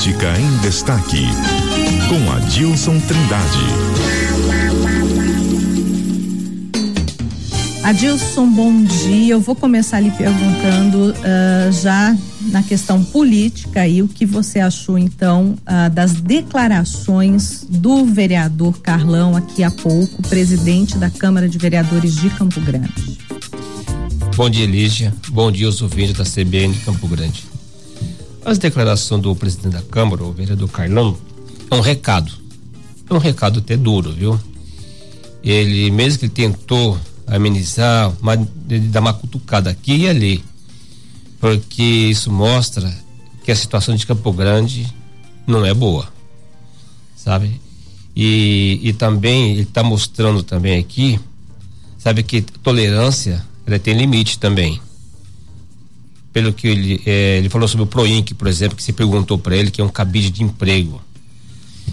[0.00, 1.26] Política em Destaque,
[2.08, 3.66] com Adilson Trindade.
[7.82, 9.34] Adilson, bom dia.
[9.34, 12.16] Eu vou começar lhe perguntando uh, já
[12.46, 19.36] na questão política aí o que você achou então uh, das declarações do vereador Carlão
[19.36, 23.18] aqui há pouco, presidente da Câmara de Vereadores de Campo Grande.
[24.34, 25.12] Bom dia, Lígia.
[25.28, 27.59] Bom dia aos ouvintes da CBN de Campo Grande.
[28.50, 31.16] As declarações do presidente da Câmara, o vereador Carlão,
[31.70, 32.32] é um recado.
[33.08, 34.40] É um recado até duro, viu?
[35.40, 40.44] Ele, mesmo que ele tentou amenizar, mas ele dá uma cutucada aqui e ali.
[41.38, 42.92] Porque isso mostra
[43.44, 44.92] que a situação de Campo Grande
[45.46, 46.08] não é boa.
[47.14, 47.60] Sabe?
[48.16, 51.20] E, e também ele está mostrando também aqui,
[51.96, 54.80] sabe que tolerância ela tem limite também
[56.32, 59.56] pelo que ele, é, ele falou sobre o Proinc, por exemplo, que se perguntou para
[59.56, 61.02] ele que é um cabide de emprego.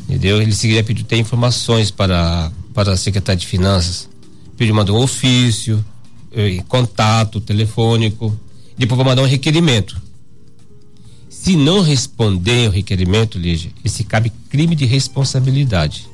[0.07, 0.41] Entendeu?
[0.41, 4.07] Ele seguiria pedir até informações para, para a secretária de Finanças.
[4.55, 5.83] Pediu, mandou um ofício,
[6.31, 8.37] eh, contato telefônico.
[8.77, 9.99] Depois vai mandar um requerimento.
[11.29, 16.07] Se não responder ao requerimento, Lígia, esse cabe crime de responsabilidade.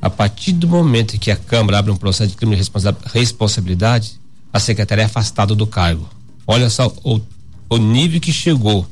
[0.00, 4.20] A partir do momento que a Câmara abre um processo de crime de responsa responsabilidade,
[4.52, 6.08] a secretária é afastada do cargo.
[6.46, 7.20] Olha só o
[7.68, 8.86] o nível que chegou.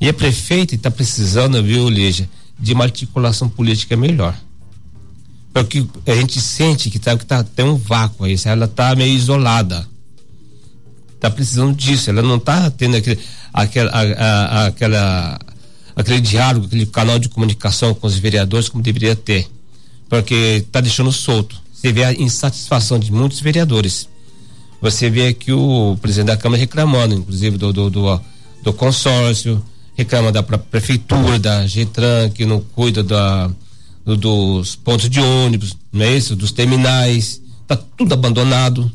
[0.00, 2.28] E a prefeita está precisando, viu, Lígia,
[2.58, 4.36] de uma articulação política melhor.
[5.52, 9.14] Porque a gente sente que, tá, que tá, tem um vácuo aí, ela está meio
[9.14, 9.86] isolada.
[11.14, 13.20] Está precisando disso, ela não está tendo aquele,
[13.52, 15.38] aquela, a, a, aquela,
[15.94, 19.46] aquele diálogo, aquele canal de comunicação com os vereadores como deveria ter.
[20.08, 21.60] Porque está deixando solto.
[21.72, 24.08] Você vê a insatisfação de muitos vereadores
[24.80, 28.20] você vê aqui o presidente da Câmara reclamando, inclusive, do, do, do,
[28.62, 29.62] do consórcio,
[29.94, 33.50] reclama da prefeitura, da Getran, que não cuida da,
[34.04, 36.34] do, dos pontos de ônibus, não é isso?
[36.34, 38.90] Dos terminais, tá tudo abandonado.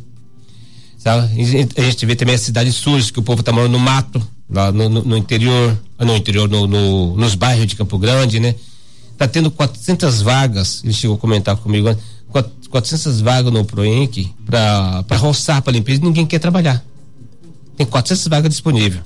[0.97, 1.29] Sabe?
[1.77, 4.71] A gente vê também as cidades sujas, que o povo tá morando no mato, lá
[4.71, 8.55] no, no, no interior, no interior, no, no, nos bairros de Campo Grande, né?
[9.15, 11.95] Tá tendo 400 vagas, ele chegou a comentar comigo,
[12.75, 16.83] 400 vagas no Proenc para roçar para limpeza e ninguém quer trabalhar.
[17.77, 19.01] Tem 400 vagas disponíveis.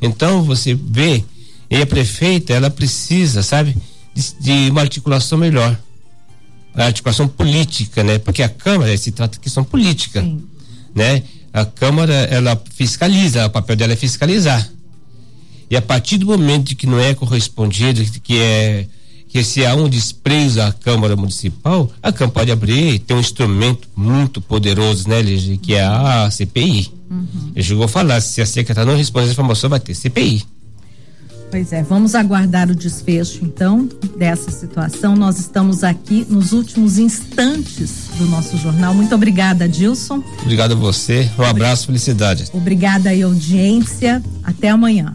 [0.00, 1.22] Então você vê,
[1.70, 3.76] e a prefeita, ela precisa, sabe,
[4.14, 5.78] de, de uma articulação melhor.
[6.74, 8.18] A articulação política, né?
[8.18, 10.42] Porque a Câmara se trata de questão política, Sim.
[10.94, 11.22] né?
[11.52, 14.66] A Câmara, ela fiscaliza, o papel dela é fiscalizar.
[15.70, 18.86] E a partir do momento que não é correspondido, que é
[19.36, 23.86] que se há um desprezo à Câmara Municipal, a Câmara pode abrir, tem um instrumento
[23.94, 26.90] muito poderoso, né, Lígia, que é a CPI.
[27.10, 27.52] Uhum.
[27.54, 30.42] Ele chegou a falar, se a secretária não responder essa informação, vai ter CPI.
[31.50, 33.86] Pois é, vamos aguardar o desfecho então
[34.16, 35.14] dessa situação.
[35.14, 38.94] Nós estamos aqui nos últimos instantes do nosso jornal.
[38.94, 40.24] Muito obrigada, Dilson.
[40.40, 41.30] Obrigado a você.
[41.38, 42.50] Um abraço, felicidades.
[42.54, 44.22] Obrigada aí, audiência.
[44.42, 45.14] Até amanhã.